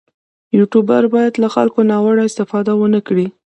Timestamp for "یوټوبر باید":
0.57-1.33